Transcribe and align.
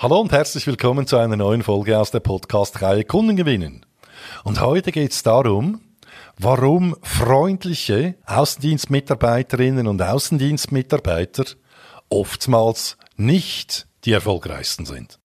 Hallo 0.00 0.20
und 0.20 0.30
herzlich 0.30 0.64
willkommen 0.68 1.08
zu 1.08 1.16
einer 1.16 1.34
neuen 1.34 1.64
Folge 1.64 1.98
aus 1.98 2.12
der 2.12 2.20
Podcast-Reihe 2.20 3.02
Kunden 3.02 3.34
gewinnen. 3.34 3.84
Und 4.44 4.60
heute 4.60 4.92
geht 4.92 5.10
es 5.10 5.24
darum, 5.24 5.80
warum 6.38 6.94
freundliche 7.02 8.14
Außendienstmitarbeiterinnen 8.24 9.88
und 9.88 10.00
Außendienstmitarbeiter 10.00 11.46
oftmals 12.10 12.96
nicht 13.16 13.88
die 14.04 14.12
erfolgreichsten 14.12 14.86
sind. 14.86 15.18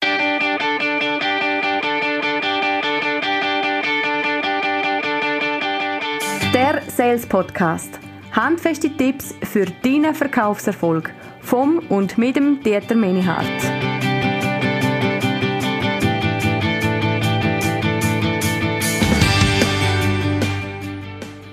Der 6.52 6.82
Sales 6.88 7.28
Podcast. 7.28 8.00
Handfeste 8.32 8.90
Tipps 8.98 9.36
für 9.44 9.68
deinen 9.84 10.16
Verkaufserfolg 10.16 11.14
vom 11.42 11.78
und 11.90 12.18
mit 12.18 12.38
dem 12.38 12.64
Dieter 12.64 12.96
Menihardt. 12.96 14.13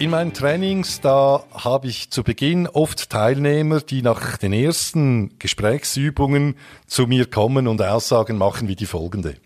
In 0.01 0.09
meinen 0.09 0.33
Trainings, 0.33 1.03
da 1.03 1.45
habe 1.53 1.89
ich 1.89 2.09
zu 2.11 2.23
Beginn 2.23 2.67
oft 2.67 3.11
Teilnehmer, 3.11 3.83
die 3.83 4.01
nach 4.01 4.39
den 4.39 4.55
ersten 4.55 5.39
Gesprächsübungen 5.39 6.57
zu 6.87 7.07
mir 7.07 7.27
kommen 7.27 7.69
und 7.69 7.83
Aussagen 7.83 8.39
machen 8.39 8.67
wie 8.67 8.77
die 8.77 8.87
folgende. 8.87 9.37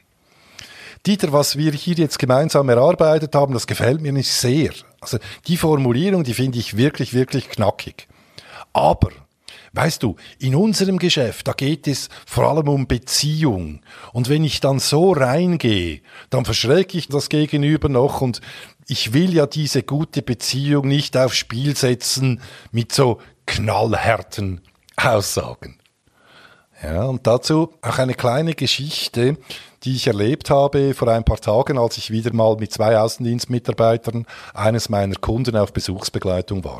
Dieter, 1.06 1.32
was 1.32 1.58
wir 1.58 1.72
hier 1.72 1.96
jetzt 1.96 2.20
gemeinsam 2.20 2.68
erarbeitet 2.68 3.34
haben, 3.34 3.52
das 3.52 3.66
gefällt 3.66 4.00
mir 4.00 4.12
nicht 4.12 4.30
sehr. 4.30 4.70
Also 5.00 5.18
die 5.48 5.56
Formulierung, 5.56 6.22
die 6.22 6.34
finde 6.34 6.60
ich 6.60 6.76
wirklich, 6.76 7.14
wirklich 7.14 7.48
knackig. 7.48 8.06
Aber 8.72 9.08
Weißt 9.74 10.04
du, 10.04 10.14
in 10.38 10.54
unserem 10.54 11.00
Geschäft, 11.00 11.48
da 11.48 11.52
geht 11.52 11.88
es 11.88 12.08
vor 12.26 12.44
allem 12.44 12.68
um 12.68 12.86
Beziehung. 12.86 13.80
Und 14.12 14.28
wenn 14.28 14.44
ich 14.44 14.60
dann 14.60 14.78
so 14.78 15.10
reingehe, 15.12 16.00
dann 16.30 16.44
verschrecke 16.44 16.96
ich 16.96 17.08
das 17.08 17.28
Gegenüber 17.28 17.88
noch 17.88 18.20
und 18.20 18.40
ich 18.86 19.12
will 19.12 19.34
ja 19.34 19.46
diese 19.46 19.82
gute 19.82 20.22
Beziehung 20.22 20.86
nicht 20.86 21.16
aufs 21.16 21.36
Spiel 21.36 21.74
setzen 21.74 22.40
mit 22.70 22.92
so 22.92 23.20
knallharten 23.46 24.60
Aussagen. 24.96 25.80
Ja, 26.80 27.06
und 27.06 27.26
dazu 27.26 27.72
auch 27.82 27.98
eine 27.98 28.14
kleine 28.14 28.54
Geschichte, 28.54 29.38
die 29.82 29.96
ich 29.96 30.06
erlebt 30.06 30.50
habe 30.50 30.94
vor 30.94 31.08
ein 31.08 31.24
paar 31.24 31.40
Tagen, 31.40 31.78
als 31.78 31.98
ich 31.98 32.10
wieder 32.10 32.32
mal 32.32 32.56
mit 32.56 32.72
zwei 32.72 32.98
Außendienstmitarbeitern 32.98 34.26
eines 34.52 34.88
meiner 34.88 35.16
Kunden 35.16 35.56
auf 35.56 35.72
Besuchsbegleitung 35.72 36.62
war. 36.62 36.78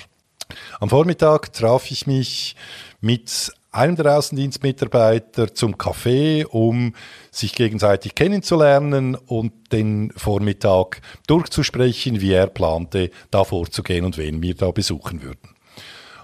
Am 0.81 0.89
Vormittag 0.89 1.53
traf 1.53 1.91
ich 1.91 2.07
mich 2.07 2.57
mit 3.01 3.53
einem 3.71 3.97
der 3.97 4.17
Außendienstmitarbeiter 4.17 5.53
zum 5.53 5.75
Café, 5.75 6.47
um 6.47 6.95
sich 7.31 7.55
gegenseitig 7.55 8.15
kennenzulernen 8.15 9.17
und 9.17 9.73
den 9.73 10.13
Vormittag 10.17 11.01
durchzusprechen, 11.27 12.21
wie 12.21 12.33
er 12.33 12.47
plante, 12.47 13.11
da 13.31 13.45
vorzugehen 13.45 14.05
und 14.05 14.17
wen 14.17 14.41
wir 14.43 14.55
da 14.55 14.71
besuchen 14.71 15.23
würden. 15.23 15.55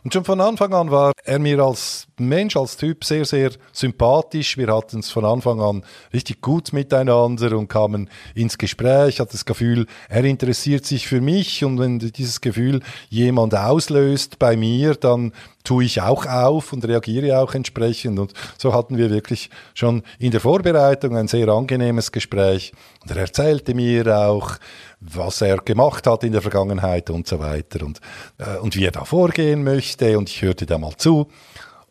Und 0.05 0.15
schon 0.15 0.25
von 0.25 0.41
Anfang 0.41 0.73
an 0.73 0.91
war 0.91 1.13
er 1.31 1.39
mir 1.39 1.61
als 1.61 2.09
Mensch, 2.19 2.56
als 2.56 2.77
Typ 2.77 3.05
sehr, 3.05 3.25
sehr 3.25 3.53
sympathisch. 3.73 4.56
Wir 4.56 4.75
hatten 4.75 4.98
es 4.98 5.11
von 5.11 5.25
Anfang 5.25 5.61
an 5.61 5.84
richtig 6.12 6.41
gut 6.41 6.73
miteinander 6.73 7.56
und 7.56 7.69
kamen 7.69 8.11
ins 8.34 8.59
Gespräch, 8.59 9.20
hatte 9.20 9.33
das 9.33 9.45
Gefühl, 9.45 9.86
er 10.08 10.25
interessiert 10.25 10.84
sich 10.84 11.06
für 11.06 11.20
mich 11.20 11.64
und 11.64 11.78
wenn 11.78 12.01
dieses 12.01 12.41
Gefühl 12.41 12.81
jemand 13.11 13.55
auslöst 13.55 14.41
bei 14.41 14.56
mir, 14.56 14.97
dann 14.97 15.33
tue 15.62 15.84
ich 15.84 16.01
auch 16.01 16.27
auf 16.27 16.73
und 16.73 16.84
reagiere 16.84 17.39
auch 17.39 17.55
entsprechend. 17.55 18.19
Und 18.19 18.33
so 18.58 18.73
hatten 18.73 18.97
wir 18.97 19.11
wirklich 19.11 19.51
schon 19.75 20.03
in 20.19 20.31
der 20.31 20.41
Vorbereitung 20.41 21.17
ein 21.17 21.28
sehr 21.28 21.48
angenehmes 21.48 22.12
Gespräch. 22.12 22.73
Und 23.03 23.11
er 23.11 23.19
erzählte 23.19 23.75
mir 23.75 24.06
auch, 24.19 24.56
was 25.01 25.41
er 25.41 25.58
gemacht 25.58 26.06
hat 26.06 26.25
in 26.25 26.33
der 26.33 26.42
Vergangenheit 26.42 27.11
und 27.11 27.27
so 27.27 27.39
weiter 27.39 27.84
und, 27.84 28.01
äh, 28.39 28.57
und 28.58 28.77
wie 28.77 28.85
er 28.85 28.91
da 28.91 29.05
vorgehen 29.05 29.62
möchte. 29.62 30.18
Und 30.18 30.29
ich 30.29 30.42
hörte 30.42 30.67
da 30.67 30.79
mal 30.79 30.97
zu. 30.97 31.20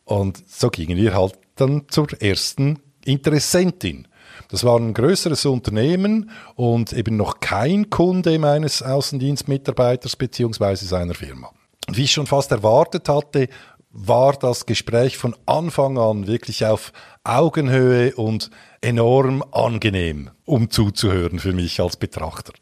Und 0.05 0.43
so 0.47 0.69
gingen 0.69 0.97
wir 0.97 1.13
halt 1.13 1.33
dann 1.55 1.83
zur 1.89 2.07
ersten 2.21 2.79
Interessentin. 3.05 4.07
Das 4.49 4.63
war 4.63 4.79
ein 4.79 4.93
größeres 4.93 5.45
Unternehmen 5.45 6.31
und 6.55 6.93
eben 6.93 7.17
noch 7.17 7.39
kein 7.39 7.89
Kunde 7.89 8.39
meines 8.39 8.81
Außendienstmitarbeiters 8.81 10.15
beziehungsweise 10.15 10.85
seiner 10.85 11.13
Firma. 11.13 11.51
Wie 11.91 12.03
ich 12.03 12.11
schon 12.11 12.27
fast 12.27 12.51
erwartet 12.51 13.09
hatte, 13.09 13.49
war 13.91 14.33
das 14.33 14.65
Gespräch 14.65 15.17
von 15.17 15.35
Anfang 15.45 15.97
an 15.97 16.27
wirklich 16.27 16.65
auf 16.65 16.93
Augenhöhe 17.23 18.15
und 18.15 18.51
enorm 18.81 19.43
angenehm, 19.51 20.29
um 20.45 20.69
zuzuhören 20.69 21.39
für 21.39 21.53
mich 21.53 21.79
als 21.81 21.97
Betrachter. 21.97 22.53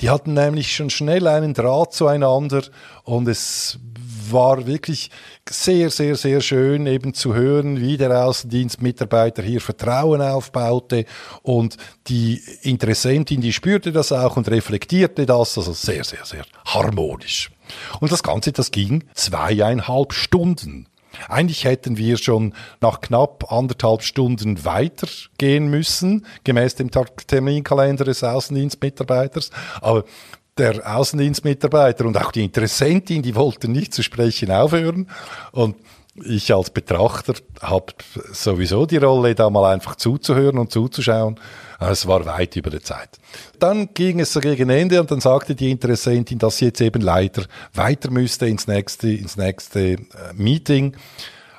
Die 0.00 0.10
hatten 0.10 0.34
nämlich 0.34 0.74
schon 0.74 0.90
schnell 0.90 1.26
einen 1.28 1.54
Draht 1.54 1.92
zueinander 1.92 2.62
und 3.04 3.28
es 3.28 3.78
war 4.32 4.66
wirklich 4.66 5.10
sehr, 5.48 5.90
sehr, 5.90 6.16
sehr 6.16 6.40
schön 6.40 6.86
eben 6.86 7.14
zu 7.14 7.34
hören, 7.34 7.80
wie 7.80 7.96
der 7.96 8.24
Außendienstmitarbeiter 8.26 9.42
hier 9.42 9.60
Vertrauen 9.60 10.22
aufbaute 10.22 11.04
und 11.42 11.76
die 12.08 12.40
Interessentin, 12.62 13.40
die 13.40 13.52
spürte 13.52 13.92
das 13.92 14.12
auch 14.12 14.36
und 14.36 14.48
reflektierte 14.48 15.26
das, 15.26 15.56
also 15.56 15.72
sehr, 15.72 16.04
sehr, 16.04 16.24
sehr 16.24 16.44
harmonisch. 16.66 17.50
Und 18.00 18.12
das 18.12 18.22
Ganze, 18.22 18.52
das 18.52 18.70
ging 18.70 19.04
zweieinhalb 19.14 20.12
Stunden. 20.12 20.86
Eigentlich 21.28 21.64
hätten 21.64 21.96
wir 21.96 22.16
schon 22.16 22.54
nach 22.80 23.00
knapp 23.00 23.50
anderthalb 23.50 24.02
Stunden 24.02 24.64
weitergehen 24.64 25.68
müssen, 25.68 26.26
gemäß 26.44 26.74
dem 26.74 26.90
Terminkalender 26.90 28.04
des 28.04 28.22
Außendienstmitarbeiters. 28.22 29.50
Aber 29.80 30.04
der 30.58 30.96
Außendienstmitarbeiter 30.96 32.06
und 32.06 32.16
auch 32.16 32.32
die 32.32 32.44
Interessentin, 32.44 33.22
die 33.22 33.34
wollten 33.34 33.72
nicht 33.72 33.92
zu 33.92 34.02
sprechen 34.02 34.50
aufhören. 34.50 35.08
Und 35.52 35.76
ich 36.24 36.54
als 36.54 36.70
Betrachter 36.70 37.34
habe 37.60 37.92
sowieso 38.32 38.86
die 38.86 38.96
Rolle, 38.96 39.34
da 39.34 39.50
mal 39.50 39.72
einfach 39.72 39.96
zuzuhören 39.96 40.58
und 40.58 40.72
zuzuschauen. 40.72 41.38
Es 41.78 42.06
war 42.06 42.24
weit 42.24 42.56
über 42.56 42.70
der 42.70 42.82
Zeit. 42.82 43.10
Dann 43.58 43.92
ging 43.92 44.20
es 44.20 44.32
so 44.32 44.40
gegen 44.40 44.70
Ende 44.70 44.98
und 44.98 45.10
dann 45.10 45.20
sagte 45.20 45.54
die 45.54 45.70
Interessentin, 45.70 46.38
dass 46.38 46.56
sie 46.56 46.66
jetzt 46.66 46.80
eben 46.80 47.02
leider 47.02 47.44
weiter 47.74 48.10
müsste 48.10 48.46
ins 48.46 48.66
nächste, 48.66 49.10
ins 49.10 49.36
nächste 49.36 49.80
äh, 49.80 49.98
Meeting. 50.34 50.96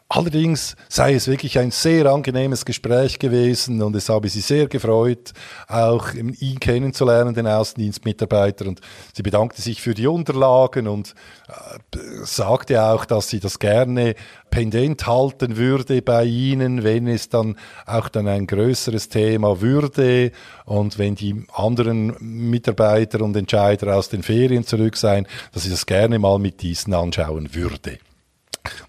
Allerdings 0.09 0.77
sei 0.87 1.15
es 1.15 1.27
wirklich 1.27 1.59
ein 1.59 1.71
sehr 1.71 2.05
angenehmes 2.05 2.63
Gespräch 2.63 3.19
gewesen 3.19 3.81
und 3.81 3.93
es 3.93 4.07
habe 4.07 4.29
sie 4.29 4.39
sehr 4.39 4.67
gefreut, 4.67 5.33
auch 5.67 6.13
ihn 6.13 6.61
kennenzulernen, 6.61 7.33
den 7.33 7.45
Außendienstmitarbeiter. 7.45 8.67
Und 8.67 8.79
sie 9.13 9.21
bedankte 9.21 9.61
sich 9.61 9.81
für 9.81 9.93
die 9.93 10.07
Unterlagen 10.07 10.87
und 10.87 11.13
äh, 11.49 11.99
sagte 12.23 12.81
auch, 12.83 13.03
dass 13.03 13.27
sie 13.27 13.41
das 13.41 13.59
gerne 13.59 14.15
pendent 14.49 15.05
halten 15.07 15.57
würde 15.57 16.01
bei 16.01 16.23
Ihnen, 16.23 16.85
wenn 16.85 17.07
es 17.07 17.27
dann 17.27 17.57
auch 17.85 18.07
dann 18.07 18.29
ein 18.29 18.47
größeres 18.47 19.09
Thema 19.09 19.59
würde 19.59 20.31
und 20.63 20.97
wenn 20.97 21.15
die 21.15 21.45
anderen 21.53 22.15
Mitarbeiter 22.21 23.21
und 23.21 23.35
Entscheider 23.35 23.97
aus 23.97 24.07
den 24.07 24.23
Ferien 24.23 24.65
zurück 24.65 24.95
seien, 24.95 25.27
dass 25.51 25.63
sie 25.63 25.69
das 25.69 25.85
gerne 25.85 26.17
mal 26.17 26.39
mit 26.39 26.61
diesen 26.61 26.93
anschauen 26.93 27.53
würde. 27.53 27.99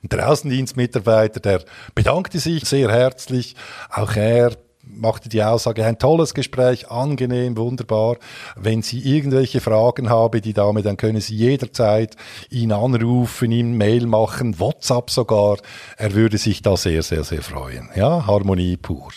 Und 0.03 0.13
der 0.13 0.29
Außendienstmitarbeiter, 0.29 1.41
der 1.41 1.63
bedankte 1.95 2.39
sich 2.39 2.65
sehr 2.65 2.91
herzlich. 2.91 3.57
Auch 3.91 4.15
er 4.17 4.57
machte 4.91 5.29
die 5.29 5.43
Aussage, 5.43 5.85
ein 5.85 5.99
tolles 5.99 6.35
Gespräch, 6.35 6.91
angenehm, 6.91 7.57
wunderbar. 7.57 8.17
Wenn 8.57 8.83
Sie 8.83 9.01
irgendwelche 9.01 9.61
Fragen 9.61 10.09
haben, 10.09 10.41
die 10.41 10.53
Dame, 10.53 10.83
dann 10.83 10.97
können 10.97 11.21
Sie 11.21 11.37
jederzeit 11.37 12.17
ihn 12.51 12.73
anrufen, 12.73 13.53
ihm 13.53 13.77
Mail 13.77 14.07
machen, 14.07 14.59
WhatsApp 14.59 15.11
sogar. 15.11 15.59
Er 15.97 16.15
würde 16.15 16.39
sich 16.39 16.63
da 16.63 16.77
sehr, 16.77 17.03
sehr, 17.03 17.25
sehr 17.25 17.43
freuen. 17.43 17.91
Ja, 17.95 18.27
Harmonie 18.27 18.77
pur. 18.77 19.11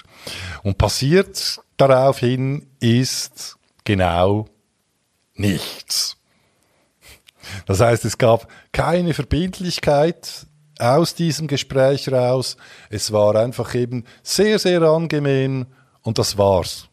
Und 0.63 0.77
passiert 0.77 1.59
daraufhin 1.77 2.67
ist 2.79 3.57
genau 3.83 4.47
nichts. 5.35 6.17
Das 7.65 7.79
heißt, 7.79 8.05
es 8.05 8.17
gab 8.17 8.47
keine 8.71 9.13
Verbindlichkeit 9.13 10.45
aus 10.81 11.15
diesem 11.15 11.47
Gespräch 11.47 12.11
raus. 12.11 12.57
Es 12.89 13.11
war 13.11 13.35
einfach 13.35 13.75
eben 13.75 14.05
sehr, 14.23 14.59
sehr 14.59 14.81
angenehm 14.81 15.67
und 16.01 16.17
das 16.17 16.37
war's. 16.37 16.87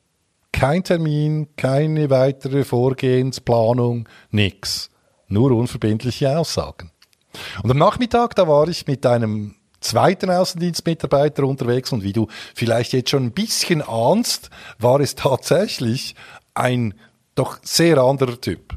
Kein 0.52 0.84
Termin, 0.84 1.48
keine 1.56 2.10
weitere 2.10 2.64
Vorgehensplanung, 2.64 4.08
nix. 4.30 4.90
Nur 5.28 5.52
unverbindliche 5.52 6.38
Aussagen. 6.38 6.90
Und 7.62 7.70
am 7.70 7.78
Nachmittag, 7.78 8.34
da 8.34 8.48
war 8.48 8.68
ich 8.68 8.86
mit 8.86 9.04
einem 9.06 9.54
zweiten 9.80 10.30
Außendienstmitarbeiter 10.30 11.44
unterwegs 11.44 11.92
und 11.92 12.02
wie 12.02 12.12
du 12.12 12.26
vielleicht 12.54 12.92
jetzt 12.92 13.10
schon 13.10 13.26
ein 13.26 13.32
bisschen 13.32 13.82
ahnst, 13.82 14.50
war 14.78 15.00
es 15.00 15.14
tatsächlich 15.14 16.14
ein 16.54 16.94
doch 17.34 17.58
sehr 17.62 17.98
anderer 17.98 18.40
Typ. 18.40 18.74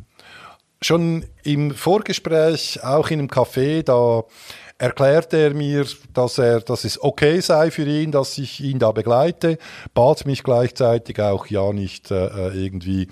Schon 0.81 1.25
im 1.43 1.71
Vorgespräch, 1.71 2.83
auch 2.83 3.09
in 3.09 3.19
einem 3.19 3.29
Café, 3.29 3.83
da 3.83 4.23
erklärte 4.81 5.37
er 5.37 5.53
mir, 5.53 5.85
dass 6.11 6.39
er, 6.39 6.59
dass 6.59 6.85
es 6.85 7.01
okay 7.01 7.39
sei 7.39 7.69
für 7.69 7.85
ihn, 7.85 8.11
dass 8.11 8.35
ich 8.39 8.61
ihn 8.61 8.79
da 8.79 8.91
begleite, 8.91 9.59
bat 9.93 10.25
mich 10.25 10.41
gleichzeitig 10.41 11.21
auch 11.21 11.45
ja 11.45 11.71
nicht 11.71 12.09
äh, 12.09 12.25
äh, 12.25 12.65
irgendwie 12.65 13.07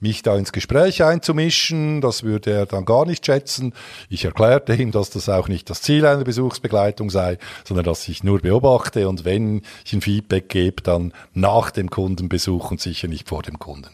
mich 0.00 0.22
da 0.22 0.36
ins 0.36 0.52
Gespräch 0.52 1.02
einzumischen, 1.02 2.02
das 2.02 2.24
würde 2.24 2.50
er 2.52 2.66
dann 2.66 2.84
gar 2.84 3.06
nicht 3.06 3.24
schätzen. 3.24 3.72
Ich 4.10 4.26
erklärte 4.26 4.74
ihm, 4.74 4.92
dass 4.92 5.08
das 5.08 5.30
auch 5.30 5.48
nicht 5.48 5.70
das 5.70 5.80
Ziel 5.80 6.04
einer 6.04 6.24
Besuchsbegleitung 6.24 7.08
sei, 7.08 7.38
sondern 7.64 7.86
dass 7.86 8.06
ich 8.06 8.22
nur 8.22 8.40
beobachte 8.40 9.08
und 9.08 9.24
wenn 9.24 9.62
ich 9.86 9.94
ein 9.94 10.02
Feedback 10.02 10.50
gebe, 10.50 10.82
dann 10.82 11.14
nach 11.32 11.70
dem 11.70 11.88
Kundenbesuch 11.88 12.70
und 12.70 12.82
sicher 12.82 13.08
nicht 13.08 13.30
vor 13.30 13.42
dem 13.42 13.58
Kunden. 13.58 13.88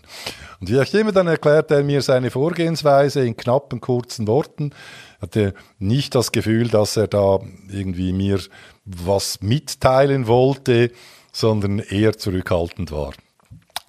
Und 0.60 0.68
wie 0.68 0.78
auch 0.78 0.94
immer, 0.94 1.12
dann 1.12 1.26
erklärte 1.26 1.76
er 1.76 1.82
mir 1.82 2.02
seine 2.02 2.30
Vorgehensweise 2.30 3.24
in 3.24 3.34
knappen, 3.34 3.79
kurzen 3.80 4.26
Worten 4.26 4.72
hatte 5.20 5.54
nicht 5.78 6.14
das 6.14 6.32
Gefühl, 6.32 6.68
dass 6.68 6.96
er 6.96 7.08
da 7.08 7.40
irgendwie 7.70 8.12
mir 8.12 8.40
was 8.84 9.42
mitteilen 9.42 10.26
wollte, 10.26 10.90
sondern 11.32 11.78
eher 11.78 12.16
zurückhaltend 12.16 12.92
war. 12.92 13.12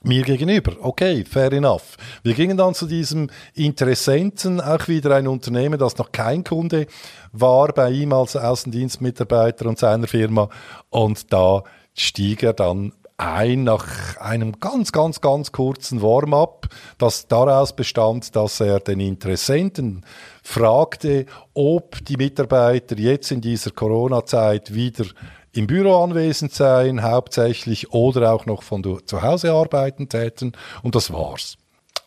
Mir 0.04 0.24
gegenüber, 0.24 0.74
okay, 0.82 1.24
fair 1.26 1.54
enough. 1.54 1.96
Wir 2.24 2.34
gingen 2.34 2.58
dann 2.58 2.74
zu 2.74 2.88
diesem 2.88 3.30
Interessenten, 3.54 4.60
auch 4.60 4.88
wieder 4.88 5.16
ein 5.16 5.28
Unternehmen, 5.28 5.78
das 5.78 5.98
noch 5.98 6.12
kein 6.12 6.44
Kunde 6.44 6.88
war 7.32 7.72
bei 7.72 7.92
ihm 7.92 8.12
als 8.12 8.36
Außendienstmitarbeiter 8.36 9.68
und 9.68 9.78
seiner 9.78 10.08
Firma. 10.08 10.50
Und 10.90 11.32
da 11.32 11.64
stieg 11.94 12.42
er 12.42 12.54
dann 12.54 12.94
ein 13.22 13.64
nach 13.64 14.18
einem 14.18 14.60
ganz, 14.60 14.92
ganz, 14.92 15.22
ganz 15.22 15.52
kurzen 15.52 16.02
Warm-up, 16.02 16.68
das 16.98 17.28
daraus 17.28 17.76
bestand, 17.76 18.36
dass 18.36 18.60
er 18.60 18.80
den 18.80 19.00
Interessenten 19.00 20.04
fragte, 20.44 21.28
ob 21.54 22.04
die 22.06 22.18
Mitarbeiter 22.18 22.98
jetzt 22.98 23.32
in 23.32 23.42
dieser 23.42 23.72
Corona-Zeit 23.72 24.74
wieder 24.74 25.06
im 25.54 25.68
Büro 25.68 26.04
anwesend 26.04 26.54
seien, 26.54 27.04
hauptsächlich, 27.04 27.94
oder 27.94 28.34
auch 28.34 28.46
noch 28.46 28.64
von 28.64 28.84
zu 29.06 29.22
Hause 29.22 29.52
arbeiten 29.52 30.10
täten. 30.10 30.54
Und 30.82 30.96
das 30.96 31.12
war's. 31.14 31.58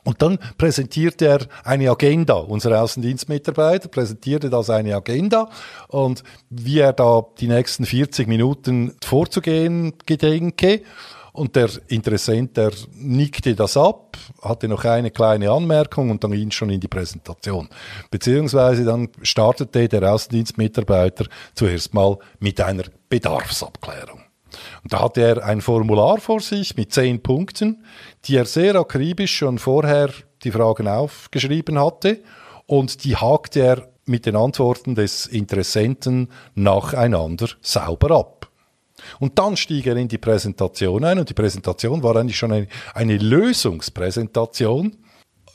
Und 0.05 0.21
dann 0.21 0.39
präsentierte 0.59 1.27
er 1.27 1.41
eine 1.65 1.91
Agenda. 1.91 2.35
Unser 2.35 2.81
Außendienstmitarbeiter 2.83 3.89
präsentierte 3.89 4.51
das 4.51 4.71
eine 4.71 4.95
Agenda 4.95 5.49
und 5.89 6.23
wie 6.51 6.81
er 6.81 6.93
da 6.93 7.25
die 7.41 7.49
nächsten 7.49 7.87
40 7.87 8.29
Minuten 8.29 8.95
vorzugehen 9.03 9.95
gedenke. 10.05 10.83
Und 11.33 11.57
der 11.57 11.69
Interessent, 11.89 12.57
der 12.57 12.71
nickte 12.93 13.57
das 13.57 13.77
ab, 13.77 14.17
hatte 14.41 14.69
noch 14.69 14.85
eine 14.85 15.11
kleine 15.11 15.51
Anmerkung 15.51 16.11
und 16.11 16.23
dann 16.23 16.31
ging 16.31 16.53
schon 16.53 16.71
in 16.71 16.79
die 16.79 16.87
Präsentation. 16.87 17.69
Beziehungsweise 18.09 18.85
dann 18.85 19.09
startete 19.23 19.89
der 19.89 20.13
Außendienstmitarbeiter 20.13 21.27
zuerst 21.55 21.93
mal 21.93 22.19
mit 22.39 22.61
einer 22.61 22.85
Bedarfsabklärung. 23.09 24.21
Und 24.85 24.93
da 24.93 25.03
hatte 25.03 25.23
er 25.23 25.45
ein 25.45 25.61
Formular 25.61 26.19
vor 26.19 26.39
sich 26.41 26.77
mit 26.77 26.93
zehn 26.93 27.21
Punkten, 27.21 27.85
die 28.27 28.37
er 28.37 28.47
sehr 28.47 28.77
akribisch 28.77 29.37
schon 29.37 29.59
vorher 29.59 30.11
die 30.43 30.51
Fragen 30.51 30.89
aufgeschrieben 30.89 31.79
hatte 31.79 32.21
und 32.67 33.05
die 33.05 33.17
hakte 33.17 33.61
er 33.61 33.89
mit 34.07 34.27
den 34.27 34.37
Antworten 34.37 34.95
des 34.95 35.27
Interessenten 35.27 36.29
nacheinander 36.55 37.49
sauber 37.61 38.11
ab. 38.17 38.51
Und 39.19 39.39
dann 39.39 39.57
stieg 39.57 39.87
er 39.87 39.97
in 39.97 40.09
die 40.09 40.19
Präsentation 40.19 41.05
ein 41.05 41.19
und 41.19 41.29
die 41.29 41.35
Präsentation 41.35 42.03
war 42.03 42.17
eigentlich 42.17 42.39
schon 42.39 42.53
eine, 42.53 42.69
eine 42.95 43.19
Lösungspräsentation, 43.19 44.97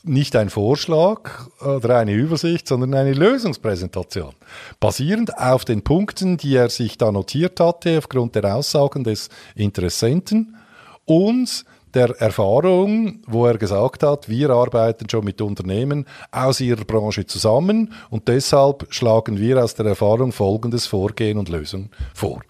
nicht 0.02 0.34
ein 0.36 0.50
Vorschlag 0.50 1.48
oder 1.60 1.98
eine 1.98 2.12
Übersicht, 2.12 2.66
sondern 2.66 2.94
eine 2.94 3.12
Lösungspräsentation. 3.12 4.34
Basierend 4.78 5.36
auf 5.36 5.64
den 5.64 5.82
Punkten, 5.82 6.36
die 6.36 6.56
er 6.56 6.70
sich 6.70 6.96
da 6.96 7.12
notiert 7.12 7.60
hatte, 7.60 7.98
aufgrund 7.98 8.34
der 8.34 8.54
Aussagen 8.54 9.04
des 9.04 9.28
Interessenten 9.54 10.56
und 11.04 11.64
der 11.94 12.10
Erfahrung, 12.20 13.22
wo 13.26 13.46
er 13.46 13.58
gesagt 13.58 14.02
hat, 14.02 14.28
wir 14.28 14.50
arbeiten 14.50 15.08
schon 15.08 15.24
mit 15.24 15.40
Unternehmen 15.40 16.06
aus 16.30 16.60
ihrer 16.60 16.84
Branche 16.84 17.26
zusammen 17.26 17.92
und 18.10 18.28
deshalb 18.28 18.86
schlagen 18.90 19.38
wir 19.38 19.62
aus 19.62 19.74
der 19.74 19.86
Erfahrung 19.86 20.32
folgendes 20.32 20.86
Vorgehen 20.86 21.38
und 21.38 21.48
Lösung 21.48 21.90
vor. 22.14 22.42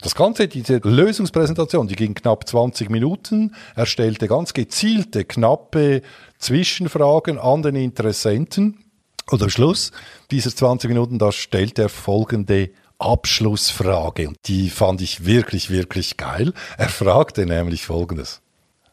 Das 0.00 0.14
Ganze, 0.14 0.48
diese 0.48 0.78
Lösungspräsentation, 0.78 1.88
die 1.88 1.96
ging 1.96 2.14
knapp 2.14 2.48
20 2.48 2.90
Minuten. 2.90 3.54
Er 3.74 3.86
stellte 3.86 4.26
ganz 4.26 4.54
gezielte, 4.54 5.24
knappe 5.24 6.02
Zwischenfragen 6.38 7.38
an 7.38 7.62
den 7.62 7.76
Interessenten. 7.76 8.84
Und 9.30 9.42
am 9.42 9.50
Schluss 9.50 9.92
dieser 10.30 10.54
20 10.54 10.88
Minuten, 10.88 11.18
da 11.18 11.32
stellt 11.32 11.78
er 11.78 11.90
folgende 11.90 12.70
Abschlussfrage. 12.98 14.28
Und 14.28 14.38
die 14.46 14.70
fand 14.70 15.00
ich 15.00 15.24
wirklich, 15.24 15.70
wirklich 15.70 16.16
geil. 16.16 16.52
Er 16.76 16.88
fragte 16.88 17.46
nämlich 17.46 17.86
Folgendes. 17.86 18.40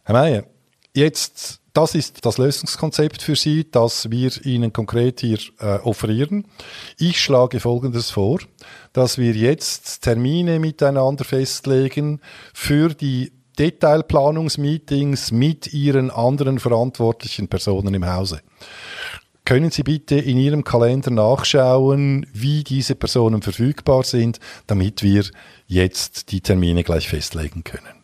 Herr 0.04 0.14
Mayer, 0.14 0.44
jetzt 0.94 1.62
das 1.76 1.94
ist 1.94 2.26
das 2.26 2.38
Lösungskonzept 2.38 3.22
für 3.22 3.36
Sie, 3.36 3.70
das 3.70 4.10
wir 4.10 4.32
Ihnen 4.46 4.72
konkret 4.72 5.20
hier 5.20 5.40
äh, 5.60 5.80
offerieren. 5.80 6.46
Ich 6.98 7.22
schlage 7.22 7.60
Folgendes 7.60 8.12
vor, 8.12 8.40
dass 8.94 9.18
wir 9.18 9.34
jetzt 9.34 10.02
Termine 10.02 10.60
miteinander 10.60 11.26
festlegen 11.26 12.22
für 12.54 12.94
die 12.94 13.34
Detailplanungsmeetings 13.60 15.32
mit 15.32 15.74
Ihren 15.74 16.12
anderen 16.12 16.60
verantwortlichen 16.60 17.50
Personen 17.50 17.94
im 17.94 18.06
Hause. 18.06 18.40
Können 19.46 19.70
Sie 19.70 19.84
bitte 19.84 20.16
in 20.16 20.38
Ihrem 20.38 20.64
Kalender 20.64 21.12
nachschauen, 21.12 22.26
wie 22.34 22.64
diese 22.64 22.96
Personen 22.96 23.44
verfügbar 23.44 24.04
sind, 24.04 24.40
damit 24.66 25.04
wir 25.04 25.24
jetzt 25.68 26.32
die 26.32 26.42
Termine 26.42 26.84
gleich 26.84 27.08
festlegen 27.08 27.64
können? 27.64 28.04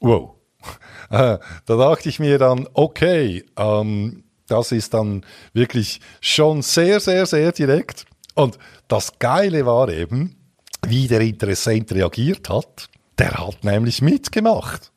Wow. 0.00 0.34
da 1.10 1.38
dachte 1.66 2.08
ich 2.08 2.18
mir 2.18 2.38
dann, 2.38 2.68
okay, 2.74 3.44
ähm, 3.56 4.24
das 4.48 4.72
ist 4.72 4.94
dann 4.94 5.24
wirklich 5.52 6.00
schon 6.20 6.62
sehr, 6.62 6.98
sehr, 6.98 7.26
sehr 7.26 7.52
direkt. 7.52 8.04
Und 8.34 8.58
das 8.88 9.18
Geile 9.20 9.66
war 9.66 9.88
eben, 9.88 10.36
wie 10.84 11.06
der 11.06 11.20
Interessent 11.20 11.92
reagiert 11.92 12.48
hat. 12.48 12.88
Der 13.18 13.32
hat 13.38 13.62
nämlich 13.62 14.02
mitgemacht. 14.02 14.90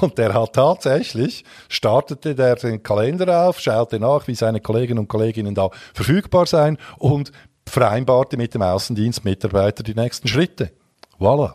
Und 0.00 0.18
der 0.18 0.34
hat 0.34 0.52
tatsächlich, 0.54 1.44
startete 1.68 2.34
der 2.34 2.56
den 2.56 2.82
Kalender 2.82 3.48
auf, 3.48 3.58
schaute 3.60 3.98
nach, 3.98 4.28
wie 4.28 4.34
seine 4.34 4.60
Kolleginnen 4.60 5.00
und 5.00 5.08
Kolleginnen 5.08 5.54
da 5.54 5.70
verfügbar 5.94 6.46
sein 6.46 6.78
und 6.98 7.32
vereinbarte 7.66 8.36
mit 8.36 8.54
dem 8.54 8.62
Außendienstmitarbeiter 8.62 9.82
die 9.82 9.94
nächsten 9.94 10.28
Schritte. 10.28 10.70
Voilà. 11.18 11.54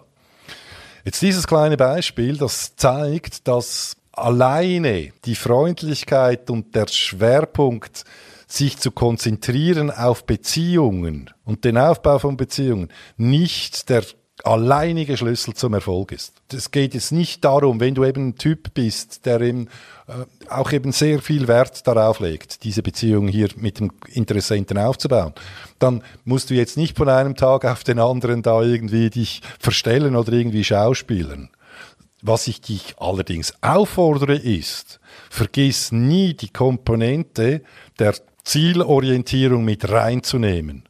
Jetzt 1.06 1.22
dieses 1.22 1.48
kleine 1.48 1.78
Beispiel, 1.78 2.38
das 2.38 2.76
zeigt, 2.76 3.48
dass 3.48 3.96
alleine 4.12 5.12
die 5.26 5.36
Freundlichkeit 5.36 6.50
und 6.50 6.76
der 6.76 6.88
Schwerpunkt, 6.88 8.04
sich 8.48 8.78
zu 8.78 8.92
konzentrieren 8.92 9.90
auf 9.90 10.26
Beziehungen 10.26 11.32
und 11.46 11.66
den 11.66 11.78
Aufbau 11.78 12.20
von 12.20 12.38
Beziehungen, 12.38 12.90
nicht 13.18 13.90
der 13.90 14.04
alleinige 14.44 15.16
Schlüssel 15.18 15.54
zum 15.54 15.74
Erfolg 15.74 16.12
ist. 16.12 16.34
Es 16.52 16.72
geht 16.72 16.94
jetzt 16.94 17.12
nicht 17.12 17.44
darum, 17.46 17.80
wenn 17.80 17.96
du 17.96 18.04
eben 18.04 18.30
ein 18.30 18.36
Typ 18.36 18.74
bist, 18.74 19.26
der 19.26 19.42
eben 19.42 19.68
äh, 20.08 20.26
auch 20.50 20.72
eben 20.72 20.92
sehr 20.92 21.22
viel 21.22 21.48
Wert 21.48 21.88
darauf 21.88 22.20
legt, 22.20 22.64
diese 22.64 22.84
Beziehung 22.84 23.28
hier 23.28 23.50
mit 23.56 23.80
dem 23.80 23.92
Interessenten 24.08 24.78
aufzubauen, 24.78 25.34
dann 25.80 26.04
musst 26.26 26.50
du 26.50 26.54
jetzt 26.54 26.78
nicht 26.78 26.98
von 26.98 27.10
einem 27.10 27.36
Tag 27.36 27.66
auf 27.66 27.84
den 27.84 28.00
anderen 28.00 28.42
da 28.42 28.62
irgendwie 28.62 29.10
dich 29.10 29.42
verstellen 29.60 30.16
oder 30.16 30.34
irgendwie 30.34 30.64
schauspielen. 30.64 31.50
Was 32.22 32.48
ich 32.48 32.60
dich 32.60 32.96
allerdings 32.98 33.54
auffordere 33.62 34.36
ist, 34.36 35.00
vergiss 35.30 35.92
nie 35.92 36.34
die 36.34 36.50
Komponente 36.50 37.62
der 38.00 38.16
Zielorientierung 38.44 39.64
mit 39.64 39.90
reinzunehmen. 39.90 40.84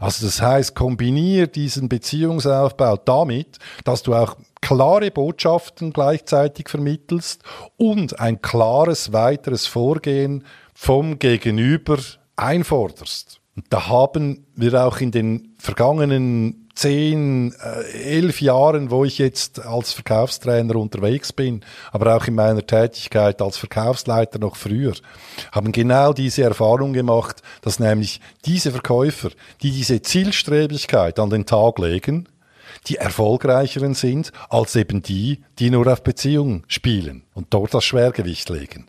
Also 0.00 0.26
das 0.26 0.40
heißt, 0.40 0.74
kombinier 0.74 1.46
diesen 1.46 1.88
Beziehungsaufbau 1.88 2.96
damit, 2.96 3.58
dass 3.84 4.02
du 4.02 4.14
auch 4.14 4.36
klare 4.60 5.10
Botschaften 5.10 5.92
gleichzeitig 5.92 6.68
vermittelst 6.68 7.42
und 7.76 8.20
ein 8.20 8.42
klares 8.42 9.12
weiteres 9.12 9.66
Vorgehen 9.66 10.44
vom 10.74 11.18
Gegenüber 11.18 11.98
einforderst. 12.36 13.40
Und 13.56 13.66
da 13.70 13.88
haben 13.88 14.46
wir 14.54 14.84
auch 14.84 15.00
in 15.00 15.10
den 15.10 15.54
vergangenen 15.58 16.67
zehn, 16.78 17.52
äh, 17.54 18.18
elf 18.18 18.40
Jahren, 18.40 18.92
wo 18.92 19.04
ich 19.04 19.18
jetzt 19.18 19.64
als 19.66 19.92
Verkaufstrainer 19.92 20.76
unterwegs 20.76 21.32
bin, 21.32 21.62
aber 21.90 22.16
auch 22.16 22.26
in 22.26 22.36
meiner 22.36 22.64
Tätigkeit 22.64 23.42
als 23.42 23.56
Verkaufsleiter 23.56 24.38
noch 24.38 24.54
früher, 24.54 24.94
haben 25.50 25.72
genau 25.72 26.12
diese 26.12 26.44
Erfahrung 26.44 26.92
gemacht, 26.92 27.42
dass 27.62 27.80
nämlich 27.80 28.20
diese 28.44 28.70
Verkäufer, 28.70 29.30
die 29.60 29.72
diese 29.72 30.02
Zielstrebigkeit 30.02 31.18
an 31.18 31.30
den 31.30 31.46
Tag 31.46 31.80
legen, 31.80 32.28
die 32.86 32.94
erfolgreicheren 32.94 33.94
sind 33.94 34.30
als 34.48 34.76
eben 34.76 35.02
die, 35.02 35.40
die 35.58 35.70
nur 35.70 35.92
auf 35.92 36.04
Beziehungen 36.04 36.62
spielen 36.68 37.24
und 37.34 37.48
dort 37.50 37.74
das 37.74 37.84
Schwergewicht 37.84 38.48
legen. 38.50 38.88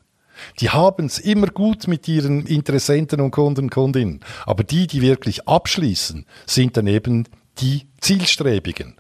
Die 0.60 0.70
haben 0.70 1.08
es 1.08 1.18
immer 1.18 1.48
gut 1.48 1.88
mit 1.88 2.08
ihren 2.08 2.46
Interessenten 2.46 3.20
und 3.20 3.32
Kunden 3.32 3.66
und 3.66 3.72
Kundinnen. 3.72 4.22
Aber 4.46 4.64
die, 4.64 4.88
die 4.88 5.02
wirklich 5.02 5.48
abschließen, 5.48 6.26
sind 6.46 6.78
dann 6.78 6.88
eben 6.88 7.26
die 7.60 7.88
Zielstrebigen. 8.02 8.96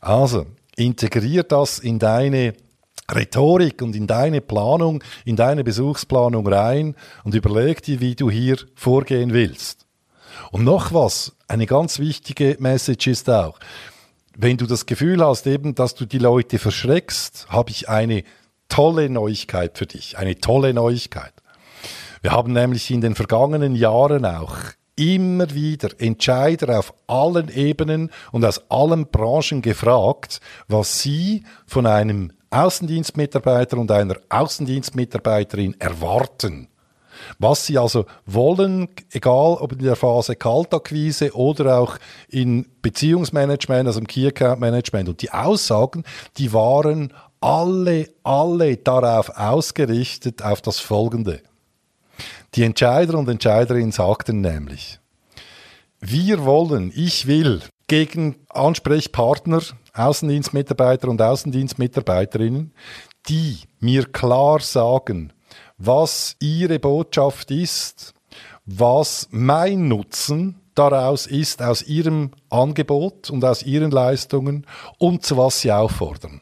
Also, 0.00 0.46
integrier 0.76 1.42
das 1.42 1.78
in 1.78 1.98
deine 1.98 2.54
Rhetorik 3.10 3.82
und 3.82 3.96
in 3.96 4.06
deine 4.06 4.40
Planung, 4.40 5.02
in 5.24 5.36
deine 5.36 5.64
Besuchsplanung 5.64 6.46
rein 6.46 6.94
und 7.24 7.34
überleg 7.34 7.82
dir, 7.82 8.00
wie 8.00 8.14
du 8.14 8.30
hier 8.30 8.56
vorgehen 8.74 9.32
willst. 9.32 9.86
Und 10.52 10.64
noch 10.64 10.92
was, 10.92 11.36
eine 11.48 11.66
ganz 11.66 11.98
wichtige 11.98 12.56
Message 12.60 13.08
ist 13.08 13.28
auch, 13.28 13.58
wenn 14.36 14.56
du 14.56 14.66
das 14.66 14.86
Gefühl 14.86 15.24
hast, 15.24 15.46
eben, 15.46 15.74
dass 15.74 15.94
du 15.94 16.06
die 16.06 16.18
Leute 16.18 16.58
verschreckst, 16.58 17.46
habe 17.50 17.70
ich 17.70 17.88
eine 17.88 18.22
tolle 18.68 19.10
Neuigkeit 19.10 19.76
für 19.76 19.86
dich, 19.86 20.16
eine 20.16 20.38
tolle 20.38 20.72
Neuigkeit. 20.72 21.32
Wir 22.22 22.32
haben 22.32 22.52
nämlich 22.52 22.90
in 22.90 23.00
den 23.00 23.14
vergangenen 23.14 23.74
Jahren 23.74 24.24
auch 24.24 24.56
immer 25.00 25.54
wieder 25.54 25.88
Entscheider 25.98 26.78
auf 26.78 26.92
allen 27.06 27.48
Ebenen 27.48 28.10
und 28.32 28.44
aus 28.44 28.70
allen 28.70 29.06
Branchen 29.06 29.62
gefragt, 29.62 30.40
was 30.68 31.00
sie 31.00 31.44
von 31.66 31.86
einem 31.86 32.32
Außendienstmitarbeiter 32.50 33.78
und 33.78 33.90
einer 33.90 34.16
Außendienstmitarbeiterin 34.28 35.80
erwarten. 35.80 36.68
Was 37.38 37.66
sie 37.66 37.78
also 37.78 38.04
wollen, 38.26 38.88
egal 39.10 39.54
ob 39.54 39.72
in 39.72 39.78
der 39.78 39.96
Phase 39.96 40.36
Kaltakquise 40.36 41.34
oder 41.34 41.78
auch 41.78 41.96
in 42.28 42.66
Beziehungsmanagement, 42.82 43.86
also 43.86 44.00
im 44.00 44.06
Key 44.06 44.26
Account 44.26 44.60
Management. 44.60 45.08
Und 45.08 45.22
die 45.22 45.30
Aussagen, 45.30 46.04
die 46.36 46.52
waren 46.52 47.12
alle, 47.40 48.08
alle 48.22 48.76
darauf 48.76 49.30
ausgerichtet, 49.30 50.42
auf 50.42 50.60
das 50.60 50.78
Folgende. 50.78 51.40
Die 52.54 52.64
Entscheider 52.64 53.16
und 53.16 53.28
Entscheiderinnen 53.28 53.92
sagten 53.92 54.40
nämlich, 54.40 54.98
wir 56.00 56.44
wollen, 56.44 56.92
ich 56.94 57.26
will 57.26 57.60
gegen 57.86 58.36
Ansprechpartner, 58.48 59.62
Außendienstmitarbeiter 59.94 61.08
und 61.08 61.20
Außendienstmitarbeiterinnen, 61.20 62.72
die 63.28 63.58
mir 63.78 64.06
klar 64.06 64.60
sagen, 64.60 65.32
was 65.78 66.36
ihre 66.40 66.78
Botschaft 66.78 67.50
ist, 67.50 68.14
was 68.64 69.28
mein 69.30 69.88
Nutzen 69.88 70.60
daraus 70.74 71.26
ist, 71.26 71.62
aus 71.62 71.82
ihrem 71.82 72.30
Angebot 72.48 73.30
und 73.30 73.44
aus 73.44 73.62
ihren 73.62 73.90
Leistungen 73.90 74.66
und 74.98 75.24
zu 75.24 75.36
was 75.36 75.60
sie 75.60 75.72
auffordern. 75.72 76.40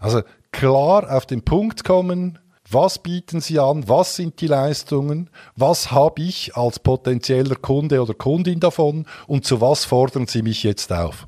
Also 0.00 0.22
klar 0.50 1.14
auf 1.14 1.26
den 1.26 1.42
Punkt 1.42 1.84
kommen, 1.84 2.38
was 2.72 2.98
bieten 2.98 3.40
Sie 3.40 3.58
an? 3.58 3.88
Was 3.88 4.16
sind 4.16 4.40
die 4.40 4.46
Leistungen? 4.46 5.30
Was 5.56 5.90
habe 5.90 6.22
ich 6.22 6.56
als 6.56 6.78
potenzieller 6.78 7.56
Kunde 7.56 8.02
oder 8.02 8.14
Kundin 8.14 8.60
davon? 8.60 9.06
Und 9.26 9.44
zu 9.44 9.60
was 9.60 9.84
fordern 9.84 10.26
Sie 10.26 10.42
mich 10.42 10.62
jetzt 10.62 10.92
auf? 10.92 11.26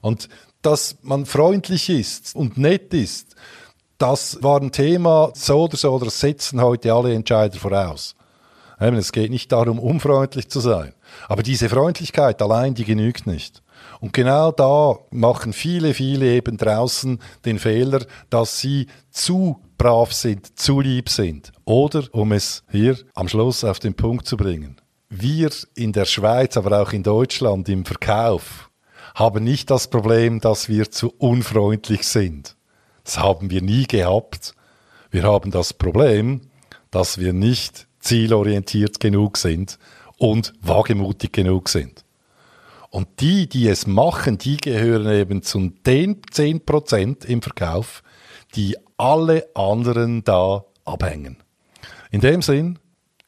Und 0.00 0.28
dass 0.62 0.98
man 1.02 1.26
freundlich 1.26 1.88
ist 1.88 2.34
und 2.34 2.58
nett 2.58 2.92
ist, 2.94 3.36
das 3.98 4.42
war 4.42 4.60
ein 4.60 4.72
Thema, 4.72 5.30
so 5.34 5.64
oder 5.64 5.76
so, 5.76 5.92
oder 5.92 6.10
setzen 6.10 6.62
heute 6.62 6.92
alle 6.92 7.14
Entscheider 7.14 7.58
voraus. 7.58 8.14
Es 8.78 9.10
geht 9.10 9.30
nicht 9.30 9.50
darum, 9.50 9.80
unfreundlich 9.80 10.48
zu 10.48 10.60
sein. 10.60 10.94
Aber 11.28 11.42
diese 11.42 11.68
Freundlichkeit 11.68 12.40
allein, 12.40 12.74
die 12.74 12.84
genügt 12.84 13.26
nicht. 13.26 13.62
Und 14.00 14.12
genau 14.12 14.52
da 14.52 14.96
machen 15.10 15.52
viele, 15.52 15.94
viele 15.94 16.26
eben 16.26 16.56
draußen 16.56 17.18
den 17.44 17.58
Fehler, 17.58 18.06
dass 18.30 18.60
sie 18.60 18.86
zu 19.10 19.60
brav 19.78 20.12
sind, 20.12 20.58
zu 20.58 20.80
lieb 20.80 21.08
sind. 21.08 21.52
Oder, 21.64 22.04
um 22.12 22.32
es 22.32 22.64
hier 22.70 22.98
am 23.14 23.28
Schluss 23.28 23.64
auf 23.64 23.78
den 23.78 23.94
Punkt 23.94 24.26
zu 24.26 24.36
bringen, 24.36 24.80
wir 25.08 25.50
in 25.74 25.92
der 25.92 26.04
Schweiz, 26.04 26.56
aber 26.56 26.82
auch 26.82 26.92
in 26.92 27.02
Deutschland 27.02 27.68
im 27.68 27.84
Verkauf 27.84 28.70
haben 29.14 29.44
nicht 29.44 29.70
das 29.70 29.88
Problem, 29.88 30.40
dass 30.40 30.68
wir 30.68 30.90
zu 30.90 31.14
unfreundlich 31.16 32.02
sind. 32.02 32.56
Das 33.04 33.18
haben 33.18 33.50
wir 33.50 33.62
nie 33.62 33.86
gehabt. 33.86 34.54
Wir 35.10 35.22
haben 35.22 35.50
das 35.50 35.72
Problem, 35.72 36.42
dass 36.90 37.18
wir 37.18 37.32
nicht 37.32 37.86
zielorientiert 38.00 39.00
genug 39.00 39.38
sind 39.38 39.78
und 40.18 40.52
wagemutig 40.60 41.32
genug 41.32 41.68
sind. 41.68 42.04
Und 42.90 43.08
die, 43.20 43.48
die 43.48 43.68
es 43.68 43.86
machen, 43.86 44.38
die 44.38 44.56
gehören 44.56 45.10
eben 45.12 45.42
zu 45.42 45.72
den 45.86 46.22
10% 46.22 47.26
im 47.26 47.42
Verkauf, 47.42 48.02
die 48.54 48.76
alle 48.96 49.48
anderen 49.54 50.24
da 50.24 50.64
abhängen. 50.84 51.38
In 52.10 52.20
dem 52.20 52.42
Sinn, 52.42 52.78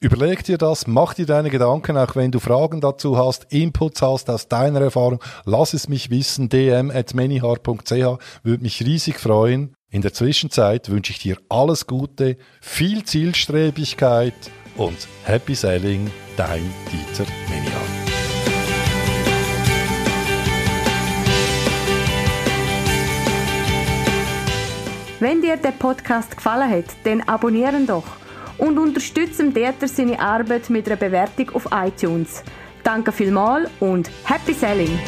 Überleg 0.03 0.43
dir 0.45 0.57
das, 0.57 0.87
mach 0.87 1.13
dir 1.13 1.27
deine 1.27 1.51
Gedanken, 1.51 1.99
auch 1.99 2.17
wenn 2.17 2.31
du 2.31 2.41
Fragen 2.41 2.81
dazu 2.81 3.19
hast, 3.19 3.53
Inputs 3.53 4.01
hast 4.01 4.31
aus 4.31 4.49
deiner 4.49 4.81
Erfahrung, 4.81 5.23
lass 5.45 5.75
es 5.75 5.89
mich 5.89 6.09
wissen, 6.09 6.49
dm 6.49 6.91
at 6.91 7.15
würde 7.15 8.63
mich 8.63 8.83
riesig 8.83 9.21
freuen. 9.21 9.75
In 9.91 10.01
der 10.01 10.15
Zwischenzeit 10.15 10.89
wünsche 10.89 11.13
ich 11.13 11.19
dir 11.19 11.37
alles 11.51 11.87
Gute, 11.87 12.39
viel 12.63 13.05
Zielstrebigkeit 13.05 14.33
und 14.79 14.97
Happy 15.25 15.55
Selling, 15.55 16.11
dein 16.35 16.63
Dieter 16.91 17.31
Menihan. 17.51 18.00
Wenn 25.21 25.43
dir 25.43 25.59
der 25.59 25.73
Podcast 25.73 26.35
gefallen 26.35 26.71
hat, 26.71 26.87
dann 27.05 27.21
abonnieren 27.21 27.87
doch 27.87 28.07
und 28.57 28.79
unterstützen 28.79 29.53
Dieter 29.53 29.87
seine 29.87 30.19
Arbeit 30.19 30.71
mit 30.71 30.87
einer 30.87 30.97
Bewertung 30.97 31.51
auf 31.51 31.69
iTunes. 31.73 32.43
Danke 32.83 33.13
vielmals 33.13 33.69
und 33.81 34.11
Happy 34.25 34.55
Selling! 34.55 34.99